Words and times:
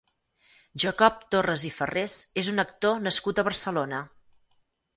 Jacob 0.83 1.19
Torres 1.35 1.67
i 1.69 1.71
Farrés 1.75 2.17
és 2.45 2.51
un 2.55 2.65
actor 2.65 2.99
nascut 3.09 3.43
a 3.43 3.47
Barcelona. 3.51 4.05